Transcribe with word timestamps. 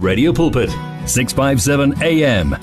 Radio 0.00 0.32
Pulpit 0.32 0.70
657 1.10 1.98
AM 2.06 2.54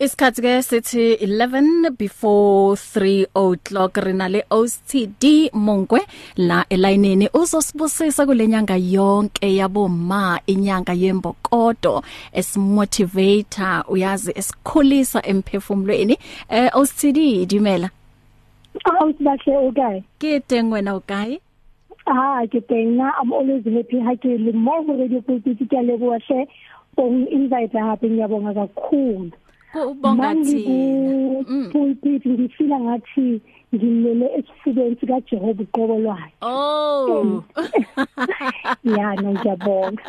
Isikhathi 0.00 0.40
ke 0.40 0.54
sithi 0.64 1.04
11 1.20 1.90
before 1.98 2.72
3 2.80 3.26
o'clock 3.36 4.00
rina 4.00 4.30
le 4.32 4.40
OCD 4.48 5.52
Mongwe 5.52 6.00
la 6.36 6.64
elayinini 6.70 7.28
uzosibusisa 7.34 8.26
kulenyanga 8.26 8.76
yonke 8.76 9.54
yaboma 9.56 10.40
inyanga 10.46 10.92
yembokodo 10.92 12.02
esimotivator 12.32 13.84
uyazi 13.88 14.32
esikhulisa 14.34 15.26
emphefumulweni. 15.26 16.18
Eh 16.48 16.70
OCD 16.72 17.46
dimela. 17.46 17.90
Awu 18.84 19.12
sibahle 19.12 19.56
okay. 19.56 20.02
ke 20.18 20.40
teng 20.40 20.72
wena 20.72 20.96
ukae 20.96 21.40
Ah 22.06 22.42
ke 22.50 22.60
teng 22.66 22.96
na 22.96 23.12
I'm 23.20 23.32
always 23.32 23.64
happy. 23.64 24.00
Ha 24.00 24.14
ke 24.16 24.38
le 24.38 24.52
mo 24.52 24.82
go 24.86 24.98
radio 24.98 25.20
pulpit 25.20 25.58
ke 25.58 25.78
le 25.82 25.98
go 25.98 26.18
hle. 26.18 26.46
O 26.98 27.08
invite 27.08 27.72
hape 27.72 28.06
ngiyabonga 28.08 28.54
kakhulu. 28.54 29.32
kubonga 29.72 30.34
thina. 30.44 31.44
pulpit 31.72 32.26
ngifila 32.26 32.78
ngathi 32.80 33.40
ngilele 33.74 34.26
esifubeni 34.38 34.96
sika 35.00 35.20
Jehova 35.20 35.62
uqobo 35.62 35.98
lwayo. 35.98 36.32
oh. 36.42 37.42
Ya 38.84 39.14
no 39.14 39.32
ngiyabonga. 39.32 40.02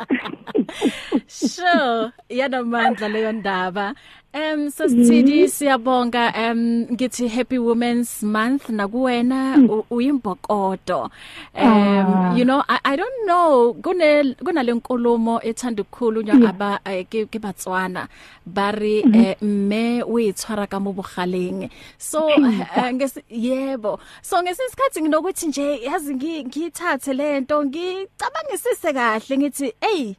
sure. 1.28 2.12
Yanamandla 2.30 3.08
leyo 3.10 3.32
ndaba. 3.32 3.96
Em 4.34 4.70
sasithidi 4.72 5.50
siyabonga 5.50 6.34
em 6.36 6.88
ngithi 6.92 7.28
happy 7.28 7.60
women's 7.60 8.24
month 8.24 8.70
nakuwena 8.70 9.58
uyimbokodo. 9.92 11.10
Em 11.54 12.38
you 12.38 12.44
know 12.44 12.64
I, 12.68 12.80
i 12.84 12.96
don't 12.96 13.26
know 13.28 13.74
kune 13.74 14.34
kunalenkulumo 14.44 15.40
ethanda 15.44 15.82
ukukhulunywa 15.84 16.50
aba 16.50 16.80
eh, 16.86 17.06
ke 17.06 17.26
ke 17.26 17.40
batswana 17.40 18.08
bari 18.46 19.06
eh, 19.14 19.38
mme 19.42 20.04
uyithwara 20.04 20.66
ka 20.68 20.80
mobogaleng 20.80 21.70
so 21.98 22.30
eh, 22.30 22.90
ngesi 22.94 23.22
yebo 23.54 24.00
so 24.22 24.42
ngesisikhathi 24.44 25.02
nginokuthi 25.02 25.48
nje 25.48 25.68
yazi 25.88 26.14
ngi- 26.16 26.46
ngiyithathe 26.48 27.14
lento 27.14 27.64
ngicabangisise 27.66 28.94
kahle 28.94 29.38
ngithi 29.38 29.74
hey 29.82 30.16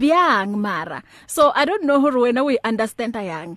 byang 0.00 0.56
mara 0.66 1.02
so 1.26 1.52
i 1.54 1.64
don't 1.64 1.82
know 1.88 2.00
hore 2.00 2.20
wena 2.20 2.44
we 2.44 2.58
understand 2.64 3.14
yang 3.16 3.56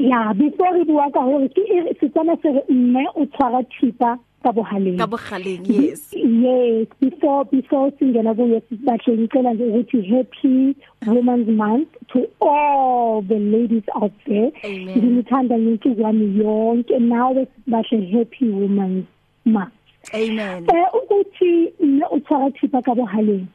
Ya 0.00 0.32
before 0.32 0.72
re 0.72 0.84
bua 0.88 1.10
ka 1.12 1.20
hore 1.20 1.48
ke 1.52 1.60
e- 1.60 1.92
setswana 2.00 2.32
se 2.42 2.48
mme 2.72 3.04
o 3.20 3.26
tshwara 3.26 3.60
thipa 3.68 4.16
ka 4.42 4.52
bohaleng. 4.52 4.98
ka 4.98 5.06
bogaleng 5.06 5.62
yes 5.68 6.12
Yes, 6.40 6.86
before 7.00 7.44
before 7.44 7.92
singena 7.98 8.34
kuyo 8.34 8.60
sibahle 8.68 9.12
ngicela 9.18 9.52
nje 9.54 9.64
ukuthi 9.64 10.02
happy 10.02 10.74
women's 11.06 11.48
month 11.48 11.88
to 12.08 12.26
all 12.40 13.22
the 13.22 13.38
ladies 13.38 13.84
out 13.94 14.12
there. 14.26 14.50
Amen. 14.64 14.96
Ngimthanda 14.98 15.56
insuku 15.56 16.00
yami 16.00 16.38
yonke 16.40 16.98
nawe 16.98 17.46
sibahle 17.46 18.12
happy 18.12 18.48
women's 18.48 19.04
month. 19.44 19.72
amen 20.14 20.64
Eh 20.70 20.86
ukuthi 20.94 21.72
mme 21.80 22.06
uthwara 22.10 22.50
thipa 22.50 22.82
ka 22.82 22.94
bohaleng. 22.94 23.46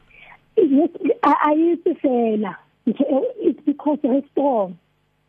Yes, 0.56 0.90
ayisifela. 1.22 2.56
It's 2.86 3.60
because 3.66 3.98
they're 4.02 4.22
strong. 4.30 4.78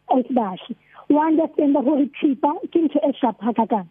Osibahle. 0.09 0.75
We 1.09 1.17
understand 1.17 1.75
hore 1.75 2.05
thipa 2.21 2.53
ke 2.71 2.80
ntho 2.86 2.99
e 3.02 3.14
shapha 3.19 3.55
ka 3.55 3.66
kang. 3.66 3.89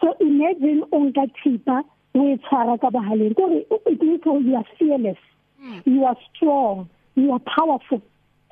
So 0.00 0.14
imagine 0.20 0.82
onka 0.92 1.26
thipa 1.42 1.82
o 2.14 2.26
e 2.32 2.36
tshwara 2.38 2.80
ka 2.80 2.90
bohaleng. 2.90 3.34
Gore 3.36 3.62
it 3.86 4.02
means 4.02 4.20
you 4.24 4.56
are 4.56 4.64
fearless. 4.78 5.18
You 5.84 6.04
are 6.04 6.16
strong. 6.34 6.88
You 7.14 7.32
are 7.32 7.40
powerful 7.40 8.02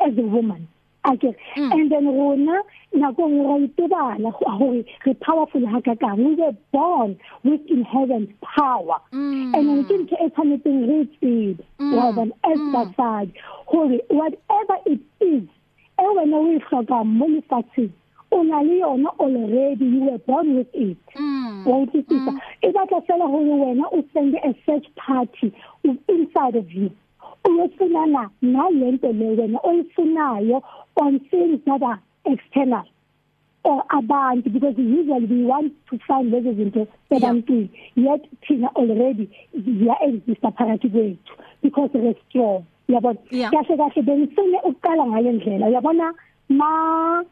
as 0.00 0.16
a 0.18 0.22
woman. 0.22 0.68
Okay. 1.06 1.36
Mm. 1.56 1.72
And 1.72 1.92
then 1.92 2.06
rona 2.06 2.62
nako 2.94 3.28
ra 3.44 3.54
itebala 3.66 4.32
hore 4.32 4.84
re 5.04 5.14
powerful 5.14 5.66
ha 5.66 5.80
ka 5.80 5.94
kang. 5.96 6.24
We 6.24 6.34
were 6.34 6.56
born 6.72 7.18
with 7.42 7.60
inherent 7.68 8.30
power. 8.40 8.98
Mm. 9.12 9.54
And 9.54 9.68
then 9.68 9.84
ke 9.84 9.94
ntho 10.00 10.16
e 10.24 10.30
tshwanetseng 10.30 10.80
re 10.88 10.98
tsebe 11.20 11.64
wa 11.78 12.08
as 12.50 12.58
basadi 12.74 13.32
hore 13.66 14.00
whatever 14.08 14.78
it 14.86 15.00
is 15.20 15.44
e 16.00 16.06
wena 16.16 16.36
o 16.40 16.46
e 16.56 16.58
hloka 16.70 17.04
mo 17.04 17.26
lefatsheng 17.28 17.92
o 18.32 18.42
na 18.42 18.60
le 18.62 18.80
yona 18.80 19.10
already 19.20 19.84
you 19.84 20.00
were 20.08 20.18
born 20.26 20.56
with 20.56 20.72
it 20.74 20.96
Mm. 21.14 21.23
Wa 21.66 21.78
utlwisisa 21.78 22.32
e 22.62 22.72
batla 22.72 23.00
fela 23.00 23.26
hore 23.26 23.50
wena 23.50 23.84
o 23.92 24.02
send 24.12 24.34
a 24.36 24.54
search 24.66 24.86
party 24.96 25.52
inside 26.08 26.56
of 26.58 26.72
you. 26.74 26.90
Uyofunana 27.44 28.30
nalento 28.42 29.12
le 29.12 29.36
wena 29.36 29.58
oyifunayo 29.62 30.62
on 30.96 31.20
things 31.30 31.60
that 31.66 31.82
are 31.82 31.98
external. 32.24 32.84
Or 33.64 33.82
abantu 33.90 34.50
because 34.50 34.76
usually 34.78 35.26
we 35.26 35.44
want 35.44 35.72
to 35.90 35.98
find 36.06 36.32
lezo 36.32 36.52
zinto 36.54 36.86
ebantwini. 37.10 37.70
Yet 37.96 38.28
thina 38.46 38.68
already 38.76 39.28
ziya 39.56 39.96
exista 40.06 40.50
phakathi 40.52 40.88
kwethu 40.90 41.34
because 41.62 41.90
we're 41.94 42.14
strong. 42.28 42.64
Yabona 42.88 43.18
Yeah. 43.30 43.50
kahle 43.50 43.76
kahle 43.76 44.02
bengifune 44.02 44.58
ukuqala 44.64 45.06
ngale 45.06 45.32
ndlela. 45.32 45.66
Uyabona 45.68 46.14
ma 46.48 47.24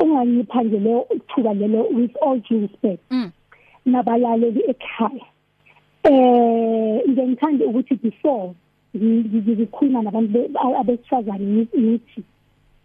unganyipha 0.00 0.62
nje 0.62 0.78
le 0.78 1.04
ithuba 1.16 1.54
lelo 1.54 1.86
with 1.94 2.16
all 2.22 2.40
due 2.40 2.60
respect. 2.60 3.02
Mm. 3.10 3.30
Nabalaleli 3.86 4.62
ekhaya. 4.68 5.26
Eh 6.04 7.00
ngiyangithanda 7.08 7.64
ukuthi 7.66 7.94
before 7.94 8.54
ngi- 8.96 9.24
ngi- 9.24 9.56
ngikhuluma 9.56 10.02
nabantu 10.02 10.32
be- 10.32 10.50
a- 10.54 10.78
abesifazane 10.80 11.44
ngi- 11.44 11.78
ngithi 11.78 12.22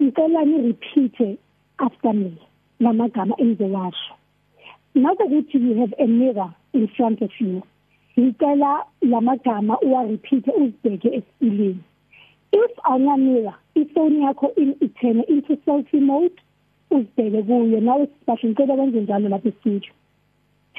ngicela 0.01 0.45
ni 0.45 0.57
repeat 0.67 1.37
after 1.77 2.13
me 2.13 2.31
lamagama 2.79 3.35
engizowasho 3.37 4.13
nakuthi 4.95 5.57
you 5.57 5.75
have 5.75 5.93
a 5.99 6.07
mirror 6.07 6.53
in 6.73 6.87
front 6.87 7.21
of 7.21 7.41
you 7.41 7.61
ngicela 8.17 8.85
lamagama 9.01 9.79
uwa 9.81 10.03
repeat 10.03 10.47
uzibheke 10.47 11.07
esipilini 11.07 11.83
if 12.51 12.71
awuna 12.83 13.17
mirror 13.17 13.55
ifoni 13.75 14.23
yakho 14.23 14.51
in 14.55 14.75
ithene 14.81 15.23
into 15.27 15.57
selfie 15.65 15.99
mode 15.99 16.35
uzibheke 16.91 17.43
kuyo. 17.43 17.79
Nawe 17.81 18.07
sibasho 18.07 18.47
ngicela 18.47 18.73
wenze 18.73 19.01
njalo 19.01 19.29
lapha 19.29 19.51
studio 19.51 19.91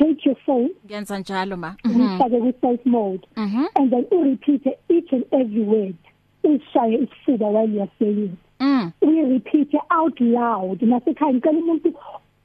take 0.01 0.25
your 0.29 0.37
phone 0.47 0.71
ngenza 0.87 1.19
njalo 1.19 1.57
ma 1.57 1.77
Mhm. 1.85 2.01
uyifake 2.01 2.39
ku 2.41 2.53
self 2.61 2.87
mode 2.87 3.25
Mhm. 3.37 3.65
and 3.75 3.91
then 3.91 4.05
u 4.11 4.25
repeat 4.25 4.67
each 4.89 5.13
and 5.13 5.25
every 5.31 5.63
word 5.63 5.97
ushaye 6.45 6.95
isifuba 7.05 7.47
while 7.47 7.69
you 7.75 7.83
are 7.83 7.91
saying 7.99 8.31
Mm. 8.61 8.93
we 9.03 9.23
repeat 9.23 9.75
it 9.75 9.81
out 9.91 10.21
loud 10.21 10.83
nasekhaya 10.83 11.33
ngicela 11.35 11.59
umuntu 11.59 11.93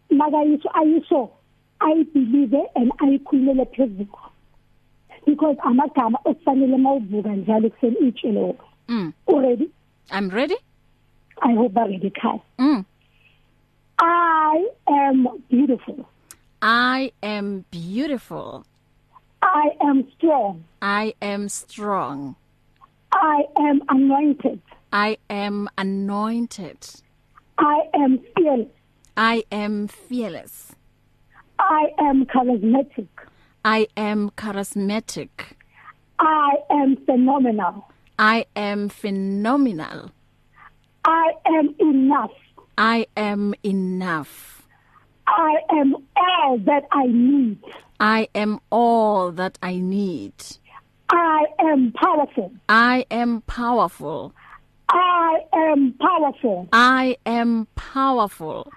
makayisho 0.10 0.70
ayisho 0.74 1.30
i 1.80 2.04
believe 2.04 2.58
and 2.76 2.92
ayikhulumele 2.98 3.66
phezulu 3.66 4.08
because 5.26 5.58
amagama 5.64 6.20
okufanele 6.26 6.78
mawuvuka 6.78 7.36
njalo 7.36 7.70
kuseni 7.70 7.96
itshelo 8.08 8.56
Mm. 8.88 9.14
already 9.28 9.70
i'm 10.18 10.30
ready 10.30 10.56
i 11.42 11.56
hope 11.56 11.80
already 11.80 12.10
kai 12.10 12.40
mm. 12.60 12.84
i 13.98 14.66
am 14.86 15.28
beautiful 15.50 15.96
i 16.68 17.12
am 17.22 17.64
beautiful 17.70 18.66
i 19.44 19.70
am 19.82 20.04
strong 20.14 20.64
i 20.82 21.14
am 21.22 21.48
strong 21.48 22.36
i 23.14 23.46
am 23.60 23.84
anointed 23.88 24.60
i 24.92 25.16
am 25.30 25.70
anointed 25.78 26.80
i 27.60 27.84
am 27.94 28.18
fearless 28.36 28.72
i 29.16 29.44
am 29.52 29.88
fearless 29.88 30.74
i 31.60 31.94
am 32.00 32.26
charismatic 32.26 33.10
i 33.64 33.86
am 33.96 34.32
charismatic 34.32 35.30
i 36.18 36.56
am 36.72 36.98
phenomenal 37.06 37.88
i 38.18 38.44
am 38.56 38.90
phenomenal 38.90 40.10
i 41.06 41.32
am 41.46 41.76
enough 41.80 42.34
i 42.76 43.06
am 43.16 43.54
enough 43.64 44.55
I 45.28 45.58
am 45.72 45.96
all 46.16 46.58
that 46.60 46.84
I 46.92 47.06
need. 47.08 47.58
I 48.00 48.28
am 48.36 48.60
all 48.72 49.32
that 49.32 49.58
I 49.62 49.78
need. 49.78 50.34
I 51.10 51.46
am 51.60 51.92
powerful. 51.94 52.52
I 52.70 53.06
am 53.12 53.42
powerful. 53.42 54.34
I 54.90 55.42
am 55.54 55.94
powerful. 55.94 56.68
I 56.74 57.18
am 57.26 57.68
powerful. 57.76 58.72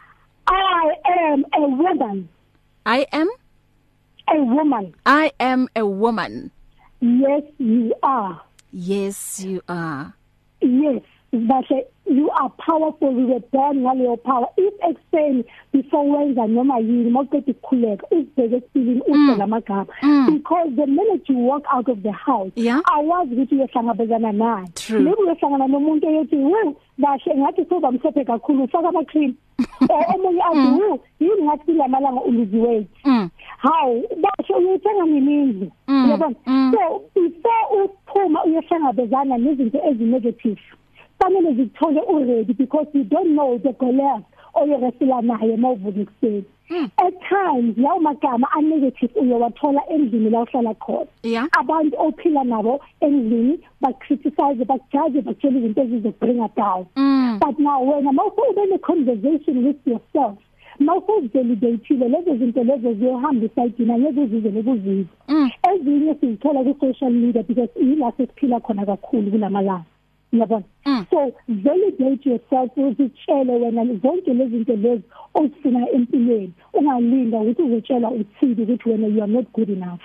I 0.47 0.95
am 1.21 1.45
a 1.55 1.61
woman. 1.69 2.29
I 2.87 3.06
am 3.12 3.29
A 4.31 4.43
woman. 4.43 4.95
I 5.06 5.33
am 5.41 5.69
a 5.75 5.87
woman. 5.87 6.50
Yes, 7.00 7.43
you 7.59 7.95
are. 8.03 8.41
Yes, 8.73 9.41
you 9.43 9.62
are. 9.69 10.12
Yes, 10.61 11.03
bashe 11.33 11.85
you 12.10 12.31
are 12.31 12.50
powerful 12.66 13.10
we 13.14 13.38
born 13.52 13.76
ngaleyo 13.81 14.16
power. 14.22 14.46
If 14.56 14.75
explain 14.90 15.44
before 15.72 16.05
wenza 16.05 16.46
noma 16.46 16.78
yini 16.78 17.10
mawuqeda 17.10 17.52
ukukhuleka 17.52 18.06
uzibheke 18.10 18.56
esipilini 18.56 19.00
usho 19.00 19.37
lamagama 19.38 19.87
because 20.32 20.70
the 20.76 20.87
minute 20.87 21.28
you 21.28 21.38
walk 21.38 21.64
out 21.72 21.88
of 21.88 21.99
the 22.02 22.12
house 22.12 22.52
Yeah. 22.56 22.81
awazi 22.93 23.34
ukuthi 23.34 23.55
uyohlangabezana 23.55 24.64
True. 24.75 25.00
maybe 25.00 25.22
uyohlangana 25.22 25.66
nomuntu 25.69 26.06
eyothi 26.08 26.37
we 26.37 26.75
bashe 26.99 27.34
ngathi 27.37 27.64
soba 27.69 27.93
mhlophe 27.93 28.25
kakhulu 28.25 28.64
ufaka 28.64 28.88
ama 28.88 29.04
cream 29.04 29.34
Eh, 29.90 30.14
omunye 30.14 30.43
athi 30.43 30.82
we 30.82 31.00
yini 31.20 31.43
ngathi 31.43 31.72
lamalanga 31.72 32.20
uluzi 32.20 32.56
weight 32.58 32.88
Mm. 33.04 33.28
hawu 33.58 34.02
basho 34.20 34.54
uyothenga 34.58 35.04
nemindlu 35.06 35.70
Mm, 35.88 36.11
yabona 36.11 36.34
mm. 36.46 36.72
so 36.75 37.02
before 37.14 37.84
uphuma 37.84 38.44
uyohlangabezana 38.44 39.38
nezinto 39.38 39.78
ezinegative 39.90 40.61
fanele 41.19 41.53
zithole 41.55 42.00
already 42.00 42.53
because 42.55 42.87
you 42.94 43.05
don't 43.05 43.31
know 43.35 43.59
the 43.59 43.73
Goliath 43.73 44.25
oyoresila 44.55 45.23
naye 45.23 45.56
mawuvuka 45.56 46.00
ekuseni 46.00 46.44
Mm. 46.70 46.88
at 46.97 47.15
times 47.29 47.79
lawo 47.79 48.00
magama 48.00 48.47
anegative 48.53 49.20
uyowathola 49.20 49.82
endlini 49.91 50.31
la 50.31 50.41
uhlala 50.43 50.75
khona 50.75 51.06
Yeah. 51.23 51.49
abantu 51.61 51.97
ophila 52.00 52.44
nabo 52.44 52.81
endlini 53.00 53.59
bacriticize 53.81 54.65
bakujaje 54.65 55.20
bakutshela 55.20 55.59
izinto 55.59 55.82
ezizobringa 55.82 56.49
down 56.56 56.85
Mm. 56.97 57.38
but 57.41 57.59
now 57.59 57.88
wena 57.91 58.12
mawufu 58.12 58.41
ube 58.50 58.67
ne 58.67 58.79
conversation 58.79 59.67
with 59.67 59.87
yourself 59.87 60.38
mawufu 60.79 61.12
validateile 61.35 62.09
lezo 62.09 62.37
zinto 62.37 62.64
lezo 62.64 62.93
ziyohamba 62.94 63.47
isayidini 63.47 63.93
angeke 63.93 64.21
uzize 64.21 64.50
lokuzizwa 64.50 65.05
Mm. 65.29 65.50
ezinye 65.75 66.14
sizithola 66.14 66.64
ku 66.64 66.76
social 66.81 67.11
media 67.12 67.43
because 67.43 67.71
yila 67.81 68.12
sesiphila 68.12 68.61
khona 68.61 68.87
kakhulu 68.87 69.31
kulamalanga 69.31 69.85
yabona? 70.32 70.64
Mm. 70.86 71.06
so 71.10 71.32
validate 71.48 72.26
yourself 72.26 72.70
uzitshele 72.76 73.52
wena 73.52 73.84
zonke 74.02 74.34
lezi 74.34 74.56
zinto 74.56 74.76
lezi 74.76 75.02
ozifuna 75.34 75.90
empilweni. 75.90 76.52
Ungalinda 76.75 77.40
ukuthi 77.40 77.62
uzotshela 77.62 78.10
uthini 78.10 78.62
ukuthi 78.62 78.88
wena 78.88 79.06
you 79.06 79.22
are 79.22 79.32
not 79.32 79.46
good 79.52 79.70
enough. 79.70 80.00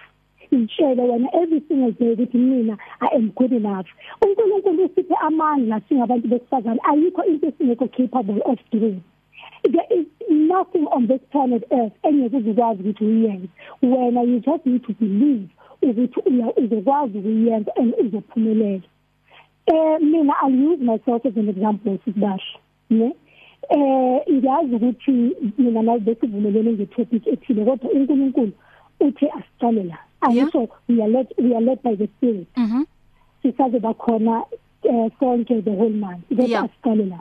Itshele 0.52 1.02
wena 1.02 1.30
every 1.34 1.62
single 1.68 1.92
day 1.92 2.14
ukuthi 2.14 2.38
mina 2.38 2.78
i 3.00 3.16
am 3.16 3.32
good 3.36 3.54
enough. 3.54 3.88
uNkulunkulu 4.22 4.86
usiphe 4.86 5.16
amandla 5.16 5.82
singabantu 5.90 6.28
besifazane. 6.28 6.80
Ayikho 6.84 7.24
into 7.24 7.48
esingekho 7.48 7.88
capable 7.88 8.42
of 8.46 8.60
doing. 8.72 9.02
There 9.64 9.88
is 10.00 10.06
nothing 10.30 10.88
on 10.92 11.08
this 11.08 11.22
planet 11.32 11.64
earth 11.72 11.94
engeke 12.04 12.38
uzikwazi 12.38 12.82
ukuthi 12.82 13.06
uyenze. 13.06 13.48
Wena 13.82 14.22
you 14.22 14.40
just 14.40 14.66
need 14.66 14.84
to 14.84 14.94
believe 15.00 15.48
ukuthi 15.82 16.20
uzokwazi 16.58 17.18
ukuyenza 17.18 17.72
and 17.76 17.94
uzophumelela. 18.00 18.82
Eh 19.66 20.00
mina 20.02 20.34
i'll 20.44 20.72
use 20.74 20.84
myself 20.84 21.26
as 21.26 21.38
an 21.38 21.50
example 21.50 21.98
sibasha 22.06 22.60
ne 22.90 23.16
eh 23.70 24.22
ngiyazi 24.32 24.76
ukuthi 24.76 25.12
mina 25.58 25.82
nawe 25.82 26.00
besivumelene 26.00 26.72
ngetopic 26.74 27.28
ethile 27.28 27.66
kodwa 27.66 27.92
uNkulunkulu 27.92 28.52
uthi 29.00 29.26
asiqale 29.30 29.84
la 29.84 29.98
ayisho 30.22 30.68
we 30.90 31.04
are 31.04 31.12
led 31.12 31.28
we 31.38 31.56
are 31.56 31.66
led 31.66 31.80
by 31.84 31.96
the 31.96 32.08
spirit 32.08 32.48
Mhm. 32.58 32.84
sisaze 33.42 33.80
bakhona 33.80 34.44
eh 34.84 35.12
sonke 35.20 35.62
the 35.62 35.72
whole 35.72 35.90
month 35.96 36.24
Yeah. 36.30 36.42
kodwa 36.42 36.60
asiqale 36.64 37.06
la 37.06 37.20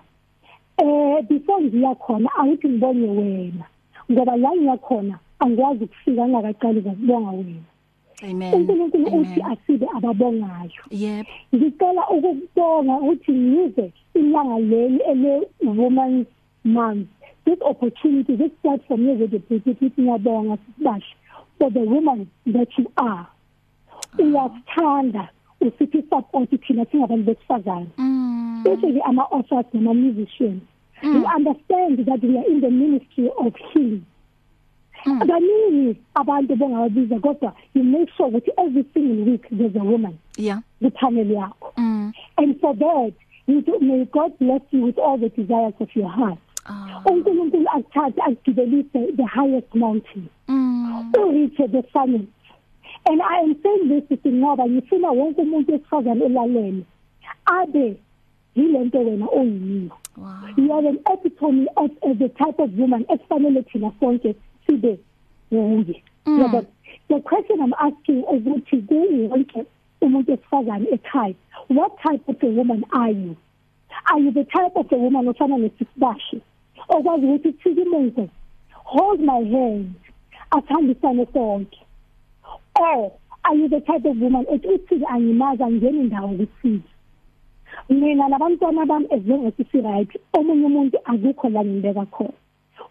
eh 0.77 1.23
before 1.29 1.63
ngiya 1.65 1.95
khona 1.95 2.29
awuthi 2.39 2.69
ngibonye 2.69 3.09
wena 3.09 3.65
ngoba 4.11 4.37
la 4.37 4.51
ngiyakhona 4.57 5.19
angikwazi 5.39 5.85
ukufika 5.85 6.29
ngakaqali 6.29 6.79
ukubonga 6.81 7.31
wena 7.31 7.41
Amen. 7.41 7.63
uNkulunkulu 8.23 9.07
uthi 9.07 9.41
Amen. 9.41 9.59
asibe 9.59 9.87
ababongayo 9.97 10.71
Yep. 10.91 11.27
ngicela 11.55 12.09
ukubonga 12.11 12.95
ukuthi 12.97 13.33
ngize 13.33 13.93
ilanga 14.15 14.59
leli 14.59 15.01
ele 15.11 15.49
women's 15.63 16.27
month 16.65 17.09
this 17.45 17.59
opportunity 17.61 18.37
this 18.37 18.53
platform 18.63 19.09
yezedebate 19.09 19.71
ukuthi 19.71 20.01
ngiyabonga 20.03 20.57
sibasha 20.77 21.15
for 21.59 21.73
the 21.73 21.79
women 21.81 22.27
that 22.53 22.79
you 22.79 22.87
are 22.97 23.27
uyathanda 24.19 25.29
usithi 25.61 26.03
support 26.11 26.51
thina 26.67 26.85
singabantu 26.87 27.25
besifazane 27.25 27.87
Mm. 27.99 28.63
especially 28.67 29.01
ama 29.03 29.23
authors 29.31 29.67
nama 29.73 29.95
musicians 29.95 30.63
you 31.03 31.25
understand 31.37 32.05
that 32.07 32.23
we 32.23 32.39
are 32.39 32.47
in 32.53 32.61
the 32.61 32.71
ministry 32.71 33.31
of 33.37 33.55
healing 33.73 34.03
Mm. 35.07 35.19
Baningi 35.83 35.97
abantu 36.15 36.57
bongawabiza 36.57 37.19
kodwa 37.21 37.53
you 37.75 37.85
make 37.85 38.11
sure 38.17 38.29
ukuthi 38.29 38.51
every 38.57 38.85
single 38.95 39.31
week 39.33 39.49
there's 39.51 39.77
a 39.77 39.85
woman 39.85 40.15
Yeah. 40.37 40.61
kupanel 40.83 41.31
yakho 41.31 41.73
Mm. 41.77 42.13
and 42.37 42.61
for 42.61 42.75
that 42.77 43.13
you 43.47 43.61
do, 43.63 43.79
may 43.81 44.05
God 44.05 44.33
bless 44.39 44.63
you 44.73 44.85
with 44.85 44.99
all 44.99 45.19
the 45.19 45.29
desires 45.29 45.75
of 45.81 45.97
your 45.97 46.09
heart 46.11 46.39
Ah. 46.67 47.03
uNkulunkulu 47.07 47.67
akuthathe 47.69 48.23
akugibelise 48.23 49.13
the 49.17 49.25
highest 49.27 49.75
mountain 49.75 50.27
Mm. 50.49 51.13
ureach 51.19 51.57
the 51.57 51.83
summit 51.93 52.29
and 53.11 53.21
i 53.23 53.41
am 53.43 53.55
saying 53.63 53.89
this 53.89 54.05
ukuthi 54.11 54.33
ngoba 54.33 54.67
ngifuna 54.69 55.11
wonke 55.11 55.41
umuntu 55.43 55.75
esifazane 55.75 56.25
elalele 56.25 56.83
abe 57.45 57.97
yilento 58.57 58.99
wena 58.99 59.27
oyiyo 59.27 59.91
Wow. 60.17 60.29
you 60.57 60.73
are 60.75 60.89
an 60.89 60.99
epitome 61.15 61.67
of 61.77 61.91
uh, 62.03 62.13
the 62.19 62.29
type 62.29 62.63
of 62.63 62.71
woman 62.79 63.05
esifanele 63.09 63.63
thina 63.63 63.93
sonke 64.01 64.35
sibe 64.67 64.99
nguye 65.53 66.03
Mm. 66.27 66.41
yabo 66.41 66.65
the 67.09 67.21
question 67.21 67.61
i'm 67.61 67.75
asking 67.79 68.25
ukuthi 68.25 68.77
kuwonke 68.77 69.65
umuntu 70.01 70.33
esifazane 70.33 70.87
ekhaya 70.93 71.35
what 71.69 71.93
type 72.03 72.23
of 72.29 72.43
a 72.43 72.47
woman 72.47 72.85
are 72.93 73.13
you? 73.13 73.37
Are 74.07 74.21
you 74.21 74.31
the 74.33 74.45
type 74.45 74.77
of 74.77 74.93
a 74.93 74.97
woman 74.97 75.29
ofana 75.29 75.59
nesisibashi 75.59 76.41
okwazi 76.89 77.27
ukuthi 77.27 77.53
thikimenze 77.53 78.29
hold 78.73 79.21
my 79.21 79.45
hand 79.51 79.95
asihambisane 80.51 81.27
sonke. 81.33 81.79
Or 82.81 83.13
are 83.45 83.57
you 83.57 83.69
the 83.69 83.81
type 83.81 84.05
of 84.05 84.17
woman 84.21 84.47
ethi 84.53 84.69
uthiki 84.69 85.05
angimazi 85.07 85.63
angena 85.63 86.01
indawo 86.01 86.29
kuthiki 86.29 86.83
mina 87.89 88.29
nabantwana 88.29 88.87
bami 88.87 89.07
ezengathi 89.11 89.65
si 89.73 89.81
right 89.81 90.11
omunye 90.33 90.67
umuntu 90.67 90.99
akukho 91.05 91.49
la 91.49 91.65
ngibeka 91.65 92.07
khona. 92.07 92.33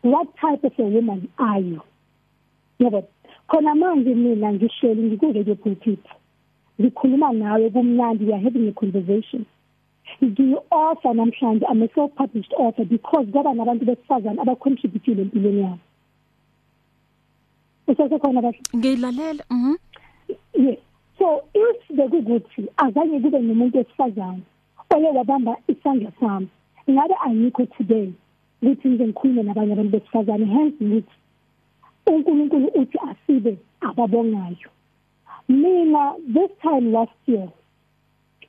What 0.04 0.28
type 0.38 0.64
of 0.64 0.80
a 0.80 0.84
woman 0.84 1.28
are 1.38 1.60
you? 1.62 1.82
Yabo 2.84 3.04
khona 3.48 3.76
manje 3.76 4.16
mina 4.16 4.54
ngihleli 4.54 5.02
ngikuke 5.04 5.56
pulpit 5.56 6.04
ngikhuluma 6.80 7.34
nawe 7.34 7.70
kumnandi 7.70 8.26
we 8.26 8.34
are 8.34 8.44
having 8.44 8.68
a 8.68 8.72
conversation 8.74 9.46
ngiyi-offer 10.24 11.14
namhlanje 11.14 11.66
I'm 11.70 11.84
a 11.84 11.88
self-published 11.96 12.54
author 12.58 12.86
because 12.86 13.28
kwaba 13.32 13.54
nabantu 13.54 13.86
besifazane 13.86 14.42
abacontributile 14.42 15.22
empilweni 15.22 15.62
yami 15.62 15.80
usesekhona 17.88 18.42
bahle 18.42 18.60
Ngilalela. 18.76 19.44
Mhm. 19.52 19.76
yes 20.54 20.78
so 21.18 21.44
if 21.54 21.98
bekukuthi 21.98 22.68
azange 22.78 23.20
kube 23.20 23.40
nomuntu 23.40 23.78
wesifazane 23.78 24.42
oye 24.96 25.10
wabamba 25.18 25.58
isandla 25.68 26.12
sami 26.20 26.48
ngabe 26.90 27.16
ayikho 27.26 27.66
today 27.66 28.10
ukuthi 28.62 28.88
ngize 28.90 29.08
ngikhulume 29.08 29.44
nabanye 29.44 29.74
abantu 29.74 29.92
besifazane 29.92 30.46
hence 30.46 30.84
ngithi 30.84 31.16
uNkulunkulu 32.06 32.68
uthi 32.68 32.98
asibe 33.10 33.58
ababongayo. 33.82 34.70
Mina 35.50 36.14
this 36.34 36.52
time 36.62 36.92
last 36.92 37.12
year 37.26 37.48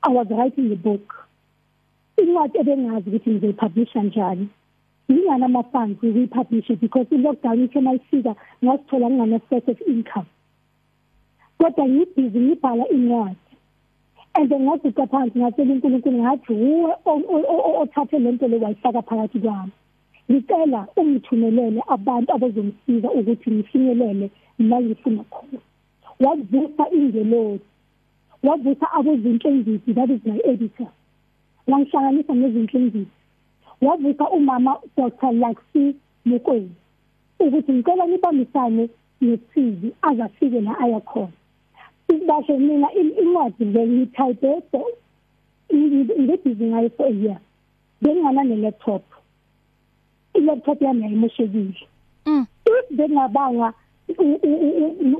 I 0.02 0.08
was 0.08 0.26
writing 0.30 0.72
a 0.72 0.76
book. 0.76 1.14
Incwadi 2.16 2.58
ebengazi 2.58 3.10
ukuthi 3.10 3.30
ngizoyipublisha 3.30 4.02
njani. 4.02 4.48
Ngingana 5.10 5.46
amafunds 5.46 6.02
ukuyipublisha 6.02 6.76
because 6.80 7.06
i-lockdown 7.10 7.64
ithe 7.64 7.80
mayifika 7.80 8.34
ngasithola 8.64 9.10
ngingana 9.10 9.40
source 9.48 9.70
of 9.70 9.80
income. 9.86 10.26
Kodwa 11.58 11.88
ngibhizi 11.88 12.40
ngibhala 12.40 12.88
incwadi. 12.88 13.36
And 14.34 14.48
then 14.48 14.62
ngaguqa 14.62 15.06
phansi 15.06 15.38
ngatshela 15.38 15.72
uNkulunkulu 15.72 16.18
ngathi 16.18 16.52
uwe 16.52 16.92
othathe 17.82 18.18
lento 18.18 18.48
le 18.48 18.56
wayifaka 18.56 19.02
phakathi 19.02 19.38
kwami. 19.38 19.72
Ngicela 20.32 20.86
ungithumelele 20.96 21.80
abantu 21.88 22.32
abazongisiza 22.32 23.08
ukuthi 23.10 23.50
ngifinyelele 23.50 24.30
la 24.58 24.80
ngifuna 24.80 25.22
khona. 25.24 25.60
Wavusa 26.20 26.84
ingelosi 26.90 27.64
wavusa 28.42 28.86
abozinhlengisi 28.92 29.94
that 29.94 30.10
is 30.10 30.20
my 30.24 30.40
editor. 30.44 30.88
Wangihlanganisa 31.66 32.34
nezinhlengisi. 32.34 33.06
Wavusa 33.80 34.30
umama 34.30 34.76
Dr 34.96 35.32
Laxi 35.32 35.94
Mokweni 36.24 36.74
ukuthi 37.40 37.72
ngicela 37.72 38.06
nibambisane 38.06 38.88
nethivi 39.20 39.92
azafike 40.02 40.60
la 40.60 40.78
aya 40.78 41.00
khona. 41.00 41.32
Basho 42.26 42.58
mina 42.58 42.88
incwadi 42.92 43.64
le 43.64 43.86
ngithayipe 43.86 44.62
so 44.70 44.86
ngibhizi 45.74 46.64
ngayo 46.64 46.90
for 46.96 47.06
a 47.06 47.10
year. 47.10 47.38
Bengingana 48.02 48.44
ne-laptop 48.44 49.02
i-laptop 50.42 50.82
yami 50.82 51.02
yayimoshekile. 51.02 51.86
Mm. 52.26 52.46
if 52.66 52.96
bengabanga 52.96 53.72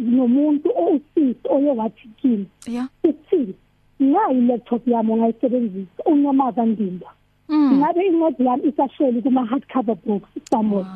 nomuntu 0.01 0.69
osisi 0.77 1.37
oye 1.51 1.71
wathi 1.71 2.09
kimi 2.21 2.47
Yeah. 2.67 2.89
uthini? 3.05 3.55
Ngayi 4.03 4.41
laptop 4.47 4.87
yami 4.89 5.15
ngayisebenzisa 5.15 6.03
unyamaza 6.07 6.67
ndimba 6.67 7.07
ngabe 7.53 8.07
incwadi 8.07 8.45
yami 8.45 8.63
isasheli 8.69 9.23
kuma 9.23 9.47
hardcover 9.47 9.97
books 10.07 10.29
somewhere? 10.51 10.87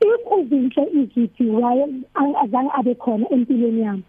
If 0.00 0.20
uzinhle 0.32 0.86
izithi 0.92 1.46
waye 1.50 1.86
azange 2.42 2.70
abe 2.74 2.94
khona 2.94 3.26
empilweni 3.30 3.80
yami 3.80 4.02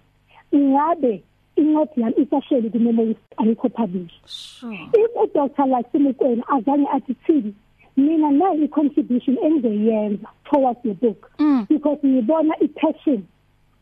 ngabe 0.56 1.24
incwadi 1.56 2.02
yami 2.02 2.14
isasheli 2.18 2.70
kumele 2.70 3.16
ayikho 3.38 3.70
publish 3.70 4.12
sure. 4.26 4.80
If 4.94 5.12
udr 5.24 5.66
Lasimukweni 5.68 6.44
azange 6.48 6.88
athi 6.94 7.14
thini? 7.26 7.54
Mina 7.98 8.32
nayi 8.32 8.68
contribution 8.68 9.38
engizoyenza 9.44 10.28
towards 10.44 10.80
your 10.86 10.96
book 10.96 11.32
Mm. 11.40 11.66
because 11.70 12.00
ngibona 12.08 12.56
i-passion 12.62 13.24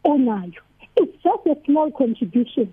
onayo. 0.04 0.62
It's 0.96 1.24
just 1.24 1.46
a 1.48 1.56
small 1.66 1.92
contribution. 1.92 2.68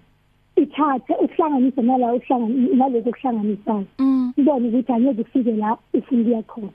Ithathe 0.57 1.15
uhlanganise 1.15 1.83
nala 1.83 2.15
uhlanganise 2.15 2.75
naloku 2.75 3.13
kuhlanganisayo 3.13 3.87
Mm. 3.99 4.33
ngibone 4.39 4.69
ukuthi 4.69 4.93
angeke 4.93 5.25
kufike 5.25 5.53
la 5.57 5.77
ufuna 5.95 6.21
ukuya 6.23 6.43
khona. 6.43 6.73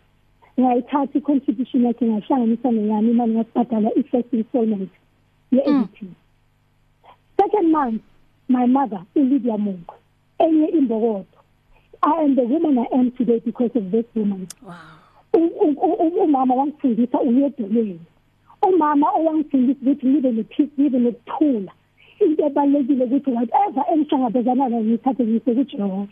Ngayithatha 0.59 1.17
i-contribution 1.17 1.83
yakhe 1.85 2.05
ngahlanganisa 2.05 2.71
neyami 2.71 3.11
imali 3.11 3.33
ngasibhadala 3.33 3.89
i-first 3.95 4.33
installment 4.33 4.89
ye-editing. 5.51 6.13
Second 7.37 7.71
month 7.71 8.01
my 8.47 8.65
mother 8.67 9.01
uLydia 9.15 9.57
Mungu 9.57 9.93
enye 10.39 10.67
imbokodo 10.67 11.25
I 12.03 12.23
am 12.23 12.35
the 12.35 12.41
woman 12.43 12.77
I 12.79 12.87
am 12.95 13.11
today 13.11 13.39
because 13.45 13.71
of 13.75 13.91
this 13.91 14.05
woman. 14.15 14.47
Wow. 14.65 14.73
U- 15.33 15.53
u- 15.61 15.77
u- 15.81 16.23
umama 16.23 16.55
wangifundisa 16.55 17.21
uyedolweni 17.21 17.99
umama 18.69 19.07
owangifundisa 19.11 19.79
ukuthi 19.81 20.07
ngibe 20.07 20.31
nepeace 20.31 20.71
ngibe 20.79 20.99
nokuthula. 20.99 21.71
Into 22.19 22.45
ebalekile 22.45 23.05
ukuthi 23.05 23.31
whatever 23.31 23.83
engihlangabezana 23.93 24.69
nayo 24.69 24.83
ngithathe 24.83 25.23
ngise 25.23 25.53
kuJehova. 25.55 26.07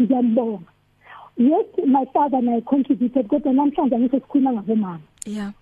Ngiyambonga. 0.00 0.70
Yes 1.38 1.66
my 1.86 2.04
father 2.12 2.38
and 2.38 2.50
I 2.50 2.60
contributed 2.60 3.26
kodwa 3.28 3.52
namhlanje 3.52 3.98
ngise 3.98 4.20
sikhuluma 4.20 4.52
ngabomama. 4.52 5.00
Yeah. 5.26 5.52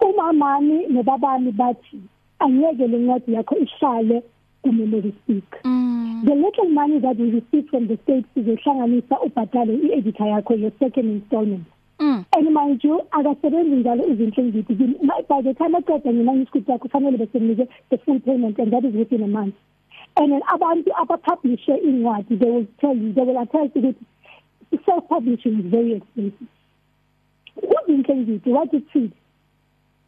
Umamami 0.00 0.86
nobabami 0.86 1.52
bathi 1.52 2.00
angeke 2.38 2.86
lencwadi 2.86 3.32
yakho 3.32 3.56
ihlale 3.56 4.22
kumemory 4.62 5.12
stick 5.22 5.64
mm. 5.64 5.85
The 6.24 6.34
little 6.34 6.68
money 6.68 6.98
that 7.00 7.16
we 7.16 7.30
receive 7.30 7.68
from 7.70 7.88
the 7.88 7.98
state 8.04 8.24
sizohlanganisa 8.34 9.20
ubhadale 9.20 9.74
i-editor 9.74 10.26
yakho 10.26 10.54
your 10.54 10.72
second 10.78 11.10
installment. 11.10 11.66
Mm. 11.98 12.24
And 12.32 12.54
mind 12.54 12.84
you 12.84 13.02
akasebenzi 13.10 13.76
njalo 13.76 14.06
izinto 14.06 14.40
engithi 14.40 14.74
by 15.28 15.42
the 15.42 15.54
time 15.54 15.74
aqeda 15.74 16.12
mina 16.12 16.32
ngisikhuthi 16.32 16.70
yakho 16.70 16.88
kufanele 16.88 17.18
bese 17.18 17.40
nginike 17.40 17.68
the 17.90 17.98
full 17.98 18.20
payment 18.20 18.58
and 18.58 18.72
that 18.72 18.84
is 18.84 18.94
within 18.94 19.22
a 19.22 19.26
month. 19.26 19.54
And 20.16 20.32
then 20.32 20.42
abantu 20.42 20.90
abapublishe 20.92 21.76
incwadi 21.76 22.38
they 22.38 22.50
will 22.50 22.66
tell 22.80 22.96
you 22.96 23.12
they 23.12 23.22
will 23.22 23.38
attest 23.38 23.76
ukuthi 23.76 24.04
self 24.84 25.08
publishing 25.08 25.60
is 25.60 25.66
very 25.66 25.92
expensive. 25.92 26.48
Kuzinto 27.56 28.12
engithi 28.12 28.50
wathi 28.50 28.80
thini 28.80 29.12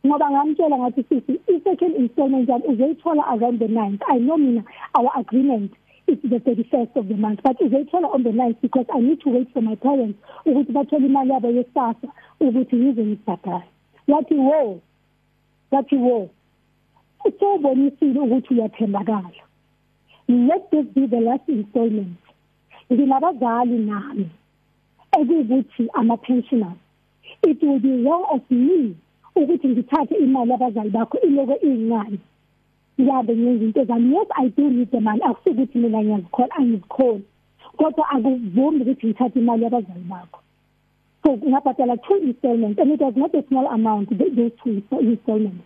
ngoba 0.07 0.31
ngamtshela 0.31 0.79
ngathi 0.79 1.03
sisi 1.09 1.41
i-second 1.47 1.97
installment 1.97 2.49
yami 2.49 2.65
uzoyithola 2.65 3.27
around 3.27 3.59
the 3.59 3.67
9th 3.67 4.03
i 4.09 4.19
know 4.19 4.37
mina 4.37 4.63
our 4.95 5.11
agreement 5.17 5.73
is 6.09 6.19
the 6.23 6.39
31st 6.39 6.97
of 6.97 7.09
the 7.09 7.15
month 7.15 7.41
but 7.43 7.61
uzoyithola 7.61 8.15
on 8.15 8.23
the 8.23 8.31
9th 8.31 8.57
because 8.63 8.87
i 8.95 9.01
need 9.01 9.21
to 9.21 9.31
wait 9.31 9.49
for 9.53 9.63
my 9.63 9.77
parents 9.77 10.19
ukuthi 10.47 10.73
bathole 10.73 11.07
imali 11.07 11.31
yabo 11.31 11.49
yesasa 11.49 12.09
ukuthi 12.41 12.77
ngize 12.77 13.07
ngibhadale. 13.07 13.69
Wathi 14.09 14.35
wo 14.35 14.81
wathi 15.71 15.97
wo 15.97 16.31
usobonisile 17.25 18.21
ukuthi 18.21 18.55
uyathembakala. 18.55 19.43
Let 20.29 20.71
this 20.71 20.87
be 20.95 21.07
the 21.07 21.21
last 21.21 21.49
installment. 21.49 22.19
Nginabazali 22.93 23.79
nami 23.79 24.31
ekuthi 25.13 25.89
ama 25.95 26.17
pensioners 26.17 26.79
it 27.43 27.63
will 27.63 27.79
be 27.79 28.03
wrong 28.03 28.25
of 28.31 28.43
me 28.51 28.95
ukuthi 29.37 29.69
ngithathe 29.69 30.15
imali 30.15 30.53
abazali 30.53 30.91
bakho 30.91 31.19
iloko 31.21 31.57
incane 31.61 32.19
ngiyabe 33.01 33.37
ngenza 33.37 33.65
into 33.65 33.85
zami. 33.85 34.15
Yes 34.15 34.29
i 34.37 34.49
do 34.49 34.71
need 34.71 34.91
the 34.91 35.01
money. 35.01 35.23
Akusukuthi 35.23 35.79
mina 35.79 36.03
ngiyazikhona 36.03 36.55
angizikhona 36.57 37.21
kodwa 37.77 38.11
akuvumi 38.11 38.81
ukuthi 38.81 39.07
ngithathe 39.07 39.39
imali 39.39 39.65
yabazali 39.65 40.05
bakho. 40.11 40.41
So 41.23 41.37
ngabhadala 41.37 41.97
two 41.97 42.17
installments 42.17 42.79
and 42.81 42.93
it 42.93 43.01
was 43.01 43.17
not 43.17 43.35
a 43.35 43.43
small 43.49 43.67
amount 43.67 44.09
th- 44.09 44.35
those 44.35 44.53
two 44.63 44.83
installments. 45.01 45.65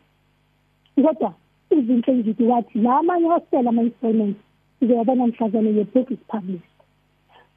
Kodwa 0.97 1.35
izinto 1.71 2.13
engithi 2.13 2.45
wathi 2.45 2.79
la 2.79 2.99
amanye 2.99 3.29
hostel 3.29 3.69
ama-installments 3.69 4.41
sizowabona 4.79 5.27
mhlazane 5.27 5.75
your 5.75 5.85
book 5.85 6.11
is 6.11 6.19
published. 6.29 6.73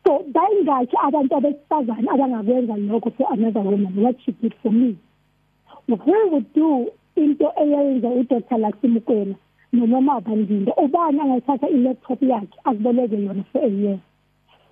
So 0.05 0.23
bayingakhi 0.33 0.95
abantu 1.03 1.35
abesifazane 1.35 2.07
abangakwenza 2.09 2.77
lokho 2.77 3.11
for 3.17 3.33
another 3.33 3.61
woman 3.61 3.95
what 3.95 4.15
she 4.23 4.31
did 4.31 4.53
for 4.61 4.71
me. 4.71 4.97
Who 5.87 6.29
would 6.31 6.53
do 6.53 6.91
into 7.15 7.51
eyenza 7.57 8.07
uDr 8.09 8.57
Lasimkwena 8.57 9.35
noma 9.73 10.21
bandinda 10.21 10.73
ubani 10.75 11.19
angayithatha 11.19 11.67
i-laptop 11.69 12.21
yakhe 12.21 12.57
akuboleke 12.63 13.15
yona 13.17 13.43
for 13.51 13.61
a 13.63 13.67
year. 13.67 13.99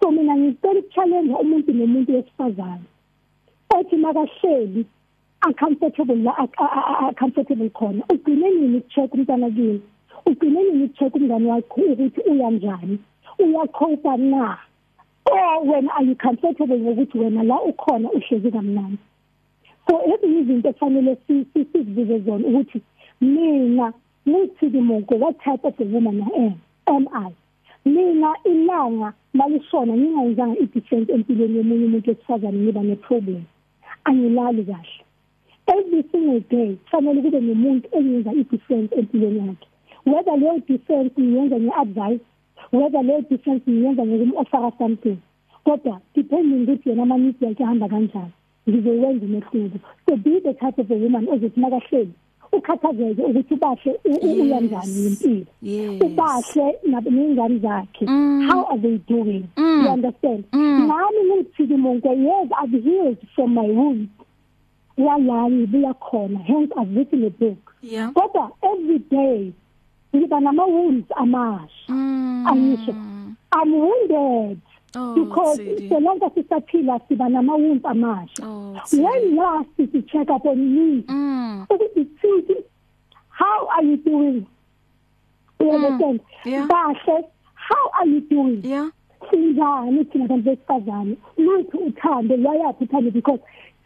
So 0.02 0.12
mina 0.12 0.36
ngicela 0.36 0.80
ukuchallenge 0.80 1.34
umuntu 1.34 1.74
nomuntu 1.74 2.12
wesifazane 2.16 2.84
othi 3.76 3.96
makahleli 3.98 4.86
uncomfortable 5.48 6.16
la 6.16 6.32
a- 6.38 6.48
a- 6.58 7.08
a- 7.08 7.14
comfortable 7.14 7.70
khona. 7.70 8.04
Ugcine 8.10 8.50
nini 8.50 8.78
ukucheck 8.78 9.14
umntana 9.14 9.50
kini? 9.50 9.82
Ugcine 10.26 10.64
nini 10.64 10.84
ukucheck 10.86 11.16
umngane 11.16 11.48
wakho 11.52 11.82
ukuthi 11.82 12.22
uyanjani 12.22 13.00
uyacopa 13.40 14.18
na? 14.18 14.58
Or 15.32 15.64
wena 15.66 15.90
are 15.96 16.06
you 16.06 16.16
comfortable 16.16 16.80
ngokuthi 16.80 17.18
wena 17.18 17.44
la 17.44 17.62
ukhona 17.62 18.10
uhlezi 18.12 18.52
kamnandi? 18.52 18.98
So 19.90 20.00
ezinye 20.14 20.40
izinto 20.40 20.70
ekufanele 20.70 21.18
si- 21.28 21.46
si- 21.54 21.66
sizibuze 21.66 22.20
zona 22.20 22.48
ukuthi 22.48 22.82
mina 23.22 23.94
ngithidi 24.28 24.82
monke 24.82 25.16
what 25.16 25.36
type 25.44 25.64
of 25.66 25.80
a 25.80 25.84
woman 25.84 26.22
I. 26.22 26.56
Am 26.88 27.08
am 27.08 27.08
I 27.14 27.32
mina 27.86 28.36
ilanga 28.46 29.14
malishona 29.34 29.94
ngingayizanga 29.98 30.60
i-defense 30.60 31.14
empilweni 31.14 31.58
yomunye 31.58 31.86
umuntu 31.86 32.10
wesifazane 32.10 32.58
ngiba 32.60 32.84
ne-problem. 32.84 33.44
Angilali 34.04 34.64
kahle. 34.64 35.04
Every 35.68 36.04
single 36.12 36.40
day 36.40 36.76
kufanele 36.76 37.22
kube 37.22 37.40
nomuntu 37.40 37.88
engenza 37.92 38.32
i-defense 38.34 38.96
empilweni 38.96 39.40
yakhe. 39.40 39.68
Whether 40.06 40.38
leyo 40.38 40.60
defense 40.68 41.12
ngiyenza 41.20 41.60
nge-advice 41.60 42.26
whether 42.72 43.04
leyo 43.04 43.22
defense 43.30 43.72
ngiyenza 43.72 44.06
ngokum-ofera 44.06 44.72
something. 44.78 45.18
Kodwa 45.66 46.02
depending 46.16 46.64
ukuthi 46.64 46.90
yena 46.90 47.04
amanisi 47.04 47.46
yakhe 47.46 47.64
ahamba 47.64 47.88
kanjani 47.90 48.32
ngizowenza 48.70 49.26
umehluko. 49.26 49.78
So 50.06 50.16
be 50.16 50.40
the 50.40 50.54
type 50.54 50.80
of 50.82 50.92
a 50.92 50.96
woman 50.96 51.28
ozothi 51.28 51.60
makahleli 51.60 52.14
ukhathazeke 52.58 53.22
ukuthi 53.24 53.54
ubahle 53.54 53.92
u- 54.06 54.10
u- 54.28 54.42
uyanjani 54.42 54.94
ngempilo. 55.02 55.46
Yes. 55.62 56.02
Ubahle 56.02 56.76
nabangani 56.88 57.60
zakhe. 57.60 58.06
Mm. 58.06 58.48
how 58.50 58.66
are 58.72 58.78
they 58.82 58.98
doing? 59.08 59.44
Mm. 59.58 59.84
you 59.86 59.90
understand? 59.92 60.44
Mm. 60.54 60.88
nami 60.88 61.22
ngithiki 61.36 61.78
monke 61.78 62.10
yes 62.10 62.50
i've 62.64 62.84
healed 62.84 63.18
from 63.36 63.54
my 63.54 63.68
wounds 63.72 64.10
walani 64.98 65.66
buya 65.68 65.94
khona 65.94 66.40
hence 66.40 66.72
i've 66.82 66.96
written 66.96 67.24
a 67.24 67.30
book. 67.30 67.74
Yeah. 67.82 68.12
Kodwa 68.14 68.52
every 68.64 69.00
day 69.00 69.52
ngiba 70.16 70.40
nama 70.40 70.66
wounds 70.66 71.08
amasha. 71.16 71.90
Mm. 71.90 72.46
Angisho. 72.48 72.94
i'm 73.56 73.72
wounded. 73.74 74.60
Oh 74.96 75.16
because 75.16 75.60
Tsidi. 75.60 75.90
so 75.90 75.98
long 75.98 76.20
as 76.24 76.32
sisaphila 76.32 77.00
siba 77.08 77.30
nama 77.30 77.56
wounds 77.58 77.86
amasha 77.86 78.44
oh 78.44 78.80
Tsidi. 78.86 79.02
when 79.04 79.36
last 79.36 79.70
did 79.78 79.94
you 79.94 80.02
check 80.02 80.30
up 80.30 80.46
on 80.46 80.58
me 80.58 81.02
mm. 81.08 81.66
ukuthi 81.70 82.06
Tsidi 82.06 82.56
how 83.30 83.68
are 83.68 83.84
you 83.84 83.98
doing? 83.98 84.46
You 85.60 85.72
understand? 85.72 86.20
Yeah. 86.46 86.68
kahle 86.68 87.24
how 87.56 87.90
are 88.00 88.06
you 88.08 88.22
doing? 88.22 88.62
Yeah. 88.64 88.90
Sinjani 89.32 90.06
thina 90.06 90.28
bantu 90.28 90.44
besifazane 90.44 91.18
lutho 91.38 91.78
uthando 91.78 92.38
lwayaphi 92.38 92.84
uthando 92.84 93.12
because 93.12 93.40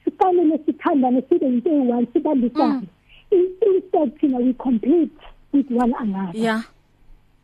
sifanele 0.05 0.57
sithandane 0.65 1.21
sibe 1.29 1.45
into 1.47 1.69
eyi-one 1.69 2.07
sibambisane. 2.13 2.87
In- 3.31 3.55
instead 3.61 4.19
thina 4.19 4.37
we 4.37 4.53
compete 4.53 5.11
with 5.53 5.71
one 5.71 5.93
another. 5.99 6.37
Yeah. 6.37 6.61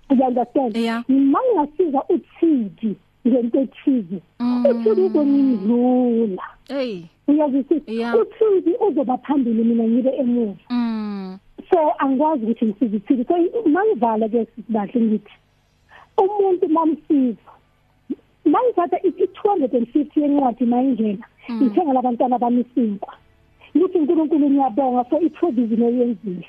You 0.10 0.24
understand? 0.25 0.75
Yeah. 0.77 1.03
nima 1.08 1.39
ngingasiza 1.39 2.03
uthidi 2.10 2.96
ngento 3.33 3.59
ethize 3.59 4.19
Mm. 4.39 4.65
uthidi 4.69 5.01
uzongidlula 5.01 6.43
hey. 6.67 7.01
Uyazwisisa 7.27 7.91
Yeah. 7.91 8.15
uthidi 8.15 8.75
uzoba 8.87 9.17
phambili 9.17 9.63
mina 9.63 9.83
ngibe 9.83 10.09
emuva 10.17 10.55
mm. 10.69 11.37
So 11.69 11.77
angikwazi 11.99 12.43
ukuthi 12.45 12.65
ngisize 12.65 12.97
uthidi 12.97 13.23
so 13.25 13.33
mangivala 13.69 14.29
ke 14.29 14.45
sisibahle 14.45 15.01
ngithi 15.01 15.33
umuntu 16.17 16.69
mamsiza. 16.69 17.49
Mangithatha 18.45 18.97
i-250 19.03 20.21
yencwadi 20.21 20.65
mayingena 20.65 21.25
ngithengela 21.51 21.99
abantwana 21.99 22.37
bami 22.39 22.61
isinkwa. 22.61 23.13
Ngithi 23.77 23.97
uNkulunkulu 23.97 24.49
ngiyabonga 24.49 25.03
for 25.03 25.23
i-provision 25.23 25.81
oyenzile 25.81 26.47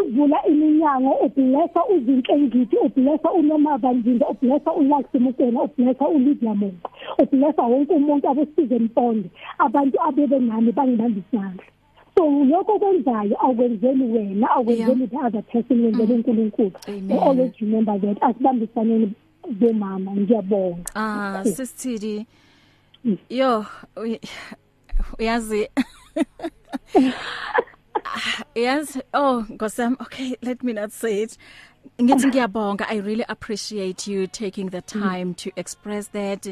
uvula 0.00 0.46
iminyango 0.46 1.10
ublessa 1.10 1.86
uzinkengithi 1.86 2.76
ublessa 2.76 3.32
unoma 3.32 3.78
bandinda 3.78 4.28
ublessa 4.28 4.72
ulax 4.72 5.04
mukena 5.14 5.62
ublessa 5.62 6.08
uLydia 6.08 6.54
Monko 6.54 6.90
ublessa 7.18 7.62
wonke 7.62 7.92
umuntu 7.92 8.28
abosize 8.28 8.78
mponde 8.78 9.30
abantu 9.58 10.02
abebe 10.02 10.38
nami 10.38 10.72
bangibambisana 10.72 11.62
so 12.14 12.44
lokho 12.44 12.78
kwenzayo 12.78 13.36
akwenzeli 13.40 14.04
wena 14.04 14.50
akwenzeli 14.50 15.06
the 15.06 15.16
other 15.16 15.42
person 15.42 15.80
wenzele 15.80 16.14
uNkulunkulu. 16.14 16.72
Always 17.22 17.52
remember 17.60 18.00
that 18.00 18.22
asibambisaneni 18.22 19.12
bemama 19.50 20.12
ngiyabonga. 20.12 20.90
Ah 20.94 21.44
sisithidi. 21.44 22.26
Yo 23.30 23.64
uyazi 25.18 25.68
yes. 28.54 28.98
Oh 29.14 29.46
ngosam 29.48 30.00
okay 30.00 30.36
let 30.42 30.62
me 30.62 30.72
not 30.72 30.92
say 30.92 31.22
it. 31.22 31.36
Ngithi 31.98 32.30
ngiyabonga. 32.30 32.86
I 32.88 32.96
really 32.96 33.24
appreciate 33.28 34.06
you 34.06 34.26
taking 34.26 34.68
the 34.70 34.80
time 34.82 35.34
to 35.34 35.50
express 35.56 36.08
that. 36.08 36.46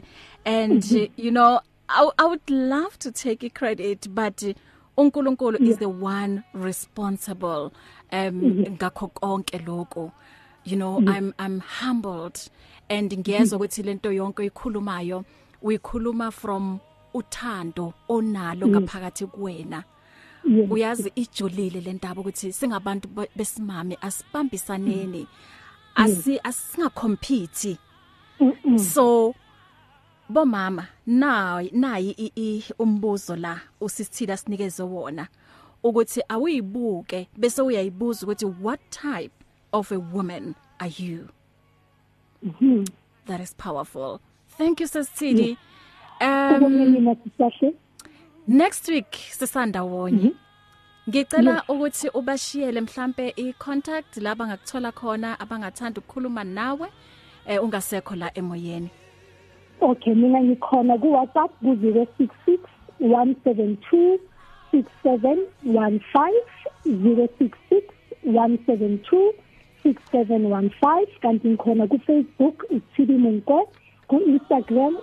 And 0.45 0.85
you 1.17 1.31
know 1.31 1.61
I, 1.89 2.09
I 2.19 2.25
would 2.25 2.49
love 2.51 2.99
to 3.01 3.13
take 3.13 3.55
credit 3.55 4.09
but 4.15 4.43
uNkulunkulu 4.99 5.61
yeah. 5.61 5.71
is 5.71 5.79
the 5.79 5.89
one 5.89 6.45
responsible 6.53 7.73
um 8.13 8.41
ngakho 8.77 9.13
konke 9.13 9.59
lokho 9.65 10.13
you 10.65 10.77
know 10.77 11.01
yeah. 11.01 11.13
i'm 11.13 11.35
i'm 11.39 11.61
humbled. 11.61 12.49
And 12.89 13.11
ngiyezwa 13.11 13.59
ukuthi 13.59 13.83
lento 13.83 14.11
yonke 14.13 14.47
ikhulumayo 14.47 15.25
uyikhuluma 15.63 16.33
from 16.33 16.81
uthando 17.15 17.95
onalo 18.09 18.69
ngaphakathi 18.69 19.27
kuwena. 19.27 19.85
Uyazi 20.71 21.13
ijulile 21.15 21.81
lentaba 21.81 22.21
ukuthi 22.21 22.53
singabantu 22.53 23.09
besimame 23.37 23.99
asibambisaneni 24.01 25.27
asi 25.95 26.41
asingacompete 26.43 27.79
so 28.93 29.35
bomama 30.29 30.87
nayi 31.07 31.71
nayi 31.73 32.65
umbuzo 32.79 33.37
la 33.37 33.61
usisithila 33.81 34.37
sinikeze 34.37 34.83
wona 34.83 35.29
ukuthi 35.83 36.21
awuyibuke 36.29 37.29
bese 37.37 37.63
uyayibuza 37.63 38.27
ukuthi 38.27 38.47
what 38.63 38.81
type 38.91 39.33
of 39.73 39.93
a 39.93 39.99
woman 39.99 40.55
are 40.79 40.93
you? 40.99 41.29
Mm 42.43 42.55
-hmm. 42.61 42.87
that 43.27 43.41
is 43.41 43.55
powerful. 43.55 44.19
Thank 44.59 44.81
you 44.81 44.89
sisithidi 44.89 45.59
um 46.21 47.17
next 48.51 48.89
week 48.89 49.15
sisanda 49.15 49.83
wonye 49.83 50.33
ngicela 51.09 51.63
ukuthi 51.69 52.09
ubashiyele 52.09 52.81
mhlambe 52.81 53.29
icontact 53.37 54.17
laba 54.17 54.47
ngakuthola 54.47 54.93
khona 54.93 55.41
abangathanda 55.41 56.01
ukukhuluma 56.01 56.45
nawe 56.45 56.89
eh 57.47 57.63
ungasekho 57.65 58.15
la 58.17 58.39
emoyeni. 58.39 58.91
Okay 59.81 60.15
mina 60.15 60.43
ngikhona 60.43 60.99
ku 60.99 61.13
WhatsApp 61.13 61.51
ku 61.61 61.75
066 61.75 62.59
172 63.01 64.19
6715 64.73 66.33
066 66.87 67.83
172 68.27 69.33
6715 69.85 71.07
kanti 71.23 71.49
ngikhona 71.49 71.87
ku 71.87 71.99
Facebook 71.99 72.65
uThidi 72.71 73.15
Monkwe 73.19 73.65
ku 74.09 74.17
Instagram 74.27 74.97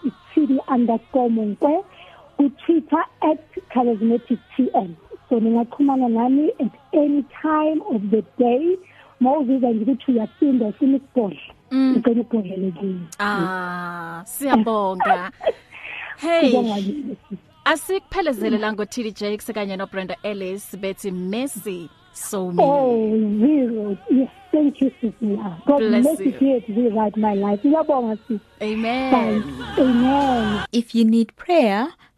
uThidi_monkwe 2.39 2.49
ku 2.49 2.49
Twitter 2.49 3.03
@charismatictm 3.73 4.95
so 5.29 5.39
ningaxhumana 5.39 6.09
nami 6.09 6.51
at 6.59 6.71
any 6.93 7.23
time 7.41 7.81
of 7.89 8.01
the 8.11 8.23
day. 8.37 8.77
Mawuziza 9.19 9.69
nje 9.69 9.83
ukuthi 9.83 10.11
uyasinda 10.11 10.65
ufuna 10.65 10.97
ukubhodla 10.97 11.39
ngicela 11.71 12.21
ukubhodlele 12.21 12.71
kimi 12.71 13.07
ah 13.19 14.23
siyabonga. 14.25 15.31
Hey 16.17 16.53
asikuphelezele 17.65 18.57
la 18.57 18.73
ngo 18.73 18.85
TD 18.85 19.13
Jakes 19.19 19.51
kanye 19.53 19.77
no 19.77 19.85
Brenda 19.85 20.15
Ellis 20.23 20.77
bethi 20.77 21.11
Messi 21.11 21.89
so 22.13 22.51
me 22.51 22.63
oh 22.63 23.09
zero. 23.39 23.97
Yes 24.09 24.29
thank 24.51 24.81
you 24.81 24.91
sister. 25.01 25.35
God 25.65 25.77
bless, 25.77 26.03
bless 26.03 26.19
you. 26.19 26.31
here 26.31 26.61
to 26.61 26.73
rewrite 26.73 27.17
my 27.17 27.33
life. 27.33 27.61
Ngiyabonga 27.63 28.17
sis 28.27 28.41
amen. 28.61 29.11
Bye. 29.11 29.83
amen. 29.83 30.65
If 30.71 30.95
you 30.95 31.05
need 31.05 31.35
prayer 31.35 31.87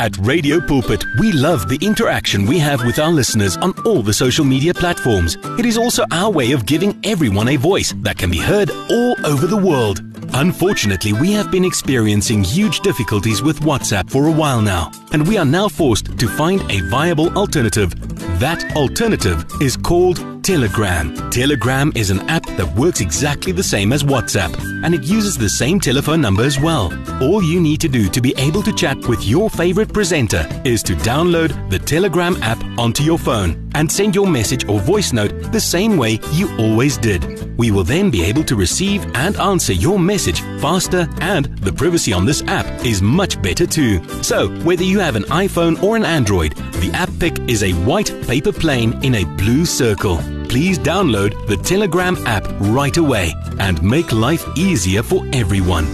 At 0.00 0.16
Radio 0.18 0.60
Pulpit, 0.60 1.04
we 1.18 1.32
love 1.32 1.68
the 1.68 1.84
interaction 1.84 2.46
we 2.46 2.56
have 2.60 2.84
with 2.84 3.00
our 3.00 3.10
listeners 3.10 3.56
on 3.56 3.74
all 3.84 4.00
the 4.00 4.12
social 4.12 4.44
media 4.44 4.72
platforms. 4.72 5.36
It 5.58 5.66
is 5.66 5.76
also 5.76 6.04
our 6.12 6.30
way 6.30 6.52
of 6.52 6.66
giving 6.66 6.96
everyone 7.02 7.48
a 7.48 7.56
voice 7.56 7.92
that 8.02 8.16
can 8.16 8.30
be 8.30 8.38
heard 8.38 8.70
all 8.70 9.16
over 9.26 9.48
the 9.48 9.56
world. 9.56 10.04
Unfortunately, 10.34 11.12
we 11.14 11.32
have 11.32 11.50
been 11.50 11.64
experiencing 11.64 12.44
huge 12.44 12.78
difficulties 12.78 13.42
with 13.42 13.58
WhatsApp 13.58 14.08
for 14.08 14.28
a 14.28 14.32
while 14.32 14.62
now, 14.62 14.92
and 15.10 15.26
we 15.26 15.36
are 15.36 15.44
now 15.44 15.66
forced 15.66 16.16
to 16.16 16.28
find 16.28 16.60
a 16.70 16.80
viable 16.90 17.36
alternative. 17.36 17.92
That 18.38 18.76
alternative 18.76 19.44
is 19.60 19.76
called 19.76 20.37
Telegram. 20.48 21.14
Telegram 21.30 21.92
is 21.94 22.08
an 22.08 22.20
app 22.20 22.46
that 22.56 22.74
works 22.74 23.02
exactly 23.02 23.52
the 23.52 23.62
same 23.62 23.92
as 23.92 24.02
WhatsApp, 24.02 24.58
and 24.82 24.94
it 24.94 25.02
uses 25.02 25.36
the 25.36 25.46
same 25.46 25.78
telephone 25.78 26.22
number 26.22 26.42
as 26.42 26.58
well. 26.58 26.90
All 27.22 27.42
you 27.42 27.60
need 27.60 27.82
to 27.82 27.88
do 27.88 28.08
to 28.08 28.20
be 28.22 28.32
able 28.38 28.62
to 28.62 28.72
chat 28.72 28.96
with 29.08 29.22
your 29.26 29.50
favorite 29.50 29.92
presenter 29.92 30.48
is 30.64 30.82
to 30.84 30.94
download 30.94 31.52
the 31.68 31.78
Telegram 31.78 32.42
app 32.42 32.64
onto 32.78 33.02
your 33.02 33.18
phone 33.18 33.70
and 33.74 33.92
send 33.92 34.14
your 34.14 34.26
message 34.26 34.66
or 34.70 34.80
voice 34.80 35.12
note 35.12 35.52
the 35.52 35.60
same 35.60 35.98
way 35.98 36.18
you 36.32 36.48
always 36.56 36.96
did. 36.96 37.54
We 37.58 37.70
will 37.70 37.84
then 37.84 38.10
be 38.10 38.24
able 38.24 38.44
to 38.44 38.56
receive 38.56 39.04
and 39.16 39.36
answer 39.36 39.74
your 39.74 39.98
message 39.98 40.40
faster, 40.62 41.06
and 41.20 41.58
the 41.58 41.74
privacy 41.74 42.14
on 42.14 42.24
this 42.24 42.42
app 42.46 42.64
is 42.86 43.02
much 43.02 43.42
better 43.42 43.66
too. 43.66 44.02
So, 44.22 44.48
whether 44.62 44.82
you 44.82 44.98
have 44.98 45.14
an 45.14 45.24
iPhone 45.24 45.82
or 45.82 45.94
an 45.96 46.06
Android, 46.06 46.56
the 46.80 46.90
app 46.94 47.10
pic 47.20 47.38
is 47.50 47.62
a 47.62 47.72
white 47.84 48.14
paper 48.26 48.52
plane 48.52 48.98
in 49.04 49.16
a 49.16 49.24
blue 49.36 49.66
circle. 49.66 50.22
Please 50.48 50.78
download 50.78 51.46
the 51.46 51.56
Telegram 51.56 52.16
app 52.26 52.46
right 52.60 52.96
away 52.96 53.34
and 53.58 53.82
make 53.82 54.12
life 54.12 54.46
easier 54.56 55.02
for 55.02 55.26
everyone. 55.32 55.86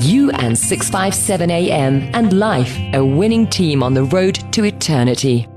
You 0.00 0.30
and 0.32 0.56
657 0.56 1.50
AM 1.50 2.10
and 2.14 2.38
life, 2.38 2.76
a 2.92 3.02
winning 3.02 3.46
team 3.46 3.82
on 3.82 3.94
the 3.94 4.04
road 4.04 4.34
to 4.52 4.64
eternity. 4.64 5.48